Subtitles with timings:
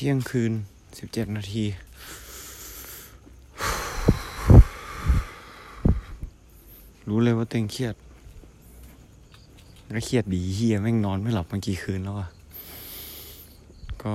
[0.00, 0.52] เที่ยงคืน
[0.98, 1.64] สิบเจ็ดนาที
[7.08, 7.94] รู้เลยว่าตัวเองเครียด
[9.94, 12.28] ก็เครียดดีเฮียแม่งนอนไม่หลับมากี่คืนแล้วอะ
[14.02, 14.14] ก็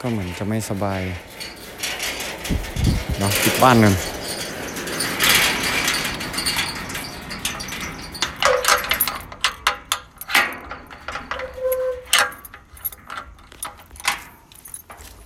[0.00, 1.00] ก็เหมือนจะไม่สบาย
[3.18, 3.94] เนาะปิดบ้านกัน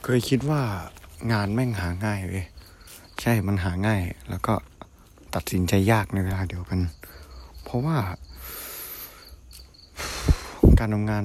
[0.08, 0.62] เคยคิดว่า
[1.32, 2.46] งานแม่งหาง่ายเว้ย
[3.20, 4.54] ใช่มันหาง่าย แล้วก็
[5.34, 6.80] ตัดสินใจยากในเวลาเดียวกัน
[7.64, 7.98] เพราะว่า
[10.78, 11.24] การทำงาน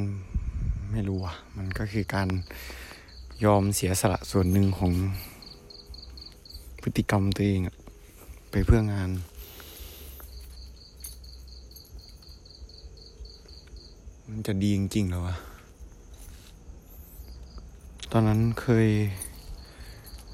[0.92, 2.28] ไม่รู้อะ มันก็คือการ
[3.46, 4.94] ยอมเสียสละส่วนหนึ่งของ
[6.82, 7.76] พฤติกรรมตัวเองอะ
[8.52, 9.10] ไปเพื่องาน
[14.28, 15.51] มันจะดีจริงๆหรอวะ
[18.16, 18.88] ตอนนั้นเคย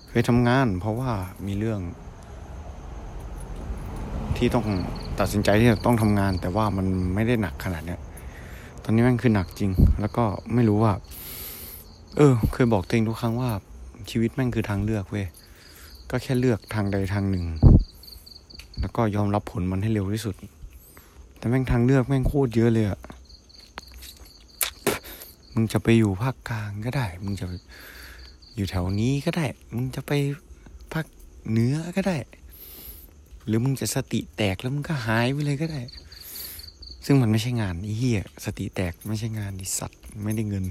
[0.07, 1.11] เคยทำงาน เพราะว่า
[1.47, 1.79] มีเรื่อง
[4.37, 4.65] ที่ต้อง
[5.19, 7.99] ตัดสินใจที่จะต้องทำงาน แต่ว่ามันไม่ได้หนักขนาดเนี้ย
[8.83, 10.93] ตอนนี้แม่งคือหนักจริง แล้วก็ไม่รู้ว่า
[12.17, 13.51] เออ เคยบอกตัวเองทุกครั้งว่า
[14.09, 15.25] ชีวิตแม่งคือทางเลือกเว้ย
[16.09, 17.45] ก็แค่เลือกทางใดทางหนึ่ง
[18.79, 20.35] แล้วก็ยอมรับผลมันให้เร็วที่สุด
[21.37, 22.99] แต่แม่งทางเลือกแม่งโคตรเยอะเลยอะ
[25.59, 27.45] มึงจะไปอยู่ภาคกลางก็ได้ มึงจะ
[28.55, 30.11] อยู่แถวนี้ก็ได้ มึงจะไป
[30.93, 31.05] ภาค
[31.49, 32.17] เหนือก็ได้
[33.45, 35.81] หรือมึงจะสติแตกแล้วมึงก็หายไปเลยก็ได้
[37.05, 40.65] ซึ่งมันไม่ใช่งานไอ้เหี้ยสติแตกไม่ใช่งานดิสัตว์ไม่ได้เงิน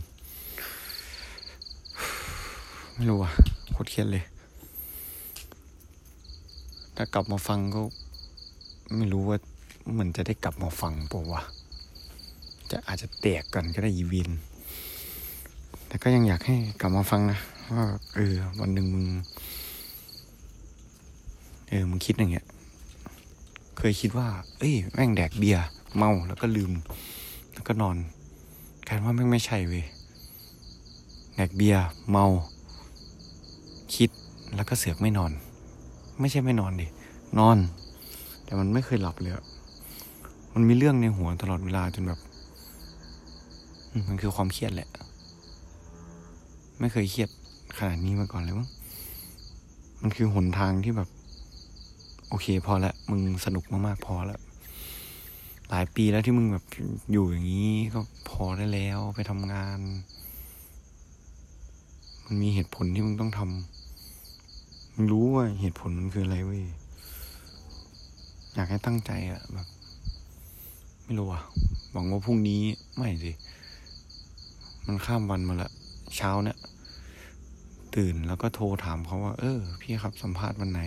[2.95, 3.33] ไม่รู้อะ
[3.73, 4.25] โคตรเครียดเลย
[6.97, 7.81] ถ้ากลับมาฟังก็
[8.97, 9.39] ไม่รู้ว่า
[9.93, 11.43] เหมือนจะได้กลับมาฟังปะวะ
[12.71, 14.31] จะอาจจะแตกกันก็ได้ยีวิน
[15.87, 17.39] แต่ก็ยังอยากให้กลับมาฟังนะ
[17.75, 19.07] ว่าเออ วันหนึ่งมึง
[21.69, 22.47] เออมึงคิดอย่างเงี้ย
[23.79, 24.29] เคยคิดว่า
[24.59, 25.67] เอ้ย แม่งแดกเบียร์
[25.97, 26.73] เมาแล้วก็ลืม
[27.55, 27.97] แล้วก็นอน
[28.87, 29.85] กลายว่าแม่งไม่ใช่เว้ย
[31.35, 32.27] แดกเบียร์เมา
[33.95, 34.11] คิด
[34.55, 35.33] แล้วก็เสือกไม่นอน
[36.21, 36.87] ไม่ใช่ไม่นอนดิ
[37.39, 37.59] นอน
[38.45, 39.45] แต่มันไม่เคยหลับเลยอะ
[40.55, 42.21] มันมีเรื่องในหัวตลอดเวลาจนแบบ
[44.09, 44.89] มันคือความเครียดแหละ
[46.81, 47.31] ไม่เคยเครียด
[47.79, 48.69] ขนาดนี้มาก่อนเลยมั้ง
[50.03, 51.09] มันคือหนทางที่แบบ
[52.29, 54.39] โอเคพอละ มึงสนุกมากๆพอละ
[55.71, 56.65] หลายปีแล้วที่มึงแบบ
[57.13, 58.01] อยู่อย่างนี้ก็
[58.31, 59.79] พอได้แล้วไปทำงาน
[62.25, 66.63] มันมีเหตุผลที่มึงต้องทำมึงรู้ว่าเหตุผลมันคืออะไรเว้ย
[68.55, 69.67] อยากให้ตั้งใจอะแบบ
[71.05, 71.43] ไม่รู้อะ
[71.93, 72.61] หวังว่าพรุ่งนี้
[72.97, 73.33] ไม่สิ
[74.87, 75.71] มันข้ามวันมาละ
[76.17, 76.59] เช้าเนี่ย
[77.97, 80.83] ตื่นแล้วก็โทรถามเขาว่า เออ พี่ครับสัมภาษณ์วันไหน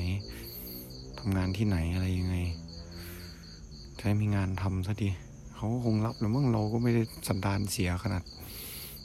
[1.20, 2.36] ทำงานที่ไหนอะไรยังไง
[3.98, 5.10] จะได้มีงานทำสักที
[5.56, 8.24] เขาก็คงรับแล้วมั้งเราก็ไม่ได้สันดานเสียขนาด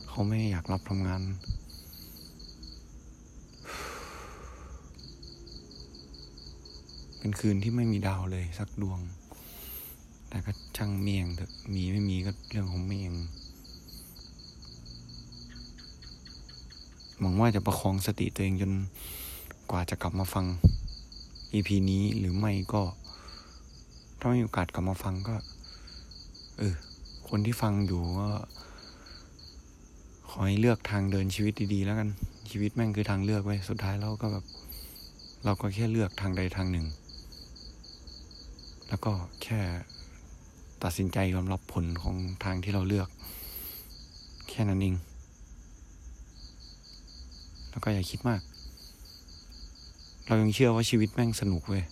[0.08, 1.22] เขาไม่อยากรับทำงาน
[7.19, 9.00] เป็นคืนที่ไม่มีดาวเลยสักดวง
[10.28, 13.12] แต่ก็ช่างเมียงเถอะ มีไม่มีก็เรื่องของเมียง
[17.20, 18.72] หวังว่าจะประคองสติตัวเองจน
[19.70, 20.44] กว่าจะกลับมาฟัง
[21.52, 22.82] EP นี้หรือไม่ก็
[24.19, 25.36] ถ้าไม่มีโอกาสกลับมาฟังก็
[26.58, 26.75] เออ
[27.28, 28.28] คนที่ฟังอยู่ก็
[30.28, 32.08] ขอให้เลือกทางเดินชีวิตดีๆ แล้วกัน
[32.50, 34.44] ชีวิตแม่งคือทางเลือกไว้สุดท้ายเราก็แบบ
[35.44, 36.86] เราก็แค่เลือกทางใดทางหนึ่ง
[38.88, 39.60] แล้วก็แค่
[40.82, 43.08] ตัดสินใจยอมรับผลของทางที่เราเลือก
[44.48, 44.94] แค่นั้นเอง
[47.74, 48.40] แล้วก็อย่าคิดมาก
[50.26, 51.82] เรายังเชื่อว่าชีวิตแม่งสนุกเว้ย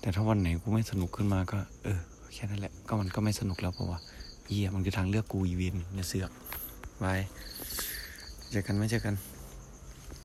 [0.00, 2.00] แต่ถ้าวันไหนกูไม่สนุกขึ้นมาก็ เออ
[2.34, 3.98] แค่นั้นแหละ ก็มันก็ไม่สนุกแล้วเพราะว่า
[4.48, 6.30] เยี่ยมันคือทางเลือกกูอีวินอย่าเสือก
[7.02, 7.20] บาย
[8.50, 9.14] เจอกันไม่เจอกัน